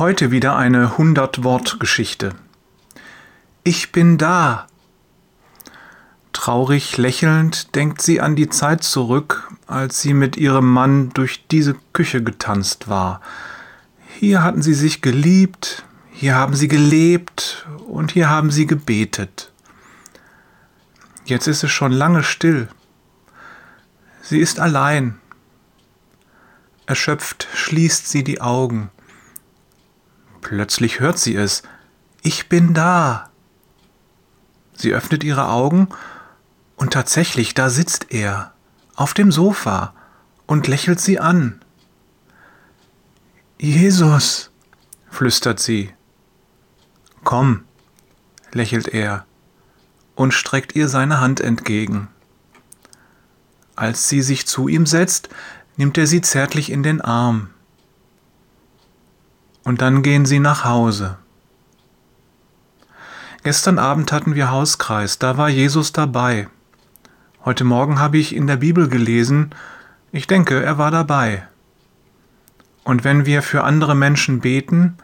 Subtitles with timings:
[0.00, 2.34] Heute wieder eine 100-Wort-Geschichte.
[3.64, 4.66] Ich bin da.
[6.32, 11.76] Traurig lächelnd denkt sie an die Zeit zurück, als sie mit ihrem Mann durch diese
[11.92, 13.20] Küche getanzt war.
[14.18, 19.52] Hier hatten sie sich geliebt, hier haben sie gelebt und hier haben sie gebetet.
[21.26, 22.68] Jetzt ist es schon lange still.
[24.22, 25.18] Sie ist allein.
[26.86, 28.88] Erschöpft schließt sie die Augen.
[30.40, 31.62] Plötzlich hört sie es.
[32.22, 33.30] Ich bin da.
[34.74, 35.88] Sie öffnet ihre Augen
[36.76, 38.54] und tatsächlich, da sitzt er,
[38.96, 39.94] auf dem Sofa
[40.46, 41.60] und lächelt sie an.
[43.58, 44.50] Jesus,
[45.10, 45.92] flüstert sie.
[47.24, 47.64] Komm,
[48.52, 49.26] lächelt er
[50.14, 52.08] und streckt ihr seine Hand entgegen.
[53.76, 55.28] Als sie sich zu ihm setzt,
[55.76, 57.50] nimmt er sie zärtlich in den Arm.
[59.70, 61.16] Und dann gehen sie nach Hause.
[63.44, 66.48] Gestern Abend hatten wir Hauskreis, da war Jesus dabei.
[67.44, 69.50] Heute Morgen habe ich in der Bibel gelesen,
[70.10, 71.46] ich denke, er war dabei.
[72.82, 74.96] Und wenn wir für andere Menschen beten,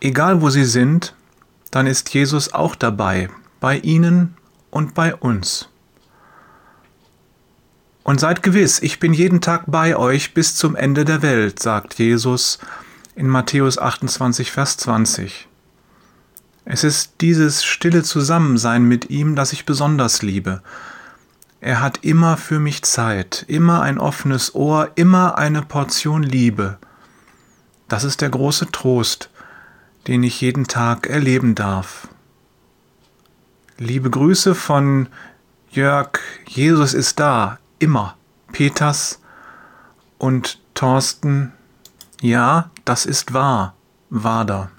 [0.00, 1.14] egal wo sie sind,
[1.70, 3.28] dann ist Jesus auch dabei,
[3.60, 4.38] bei ihnen
[4.70, 5.68] und bei uns.
[8.04, 11.98] Und seid gewiss, ich bin jeden Tag bei euch bis zum Ende der Welt, sagt
[11.98, 12.58] Jesus
[13.14, 15.48] in Matthäus 28, Vers 20.
[16.64, 20.62] Es ist dieses stille Zusammensein mit ihm, das ich besonders liebe.
[21.60, 26.78] Er hat immer für mich Zeit, immer ein offenes Ohr, immer eine Portion Liebe.
[27.88, 29.30] Das ist der große Trost,
[30.08, 32.08] den ich jeden Tag erleben darf.
[33.78, 35.08] Liebe Grüße von
[35.70, 36.18] Jörg,
[36.48, 38.16] Jesus ist da, immer.
[38.52, 39.20] Peters
[40.18, 41.52] und Thorsten,
[42.22, 43.74] ja, das ist wahr,
[44.08, 44.70] Wader.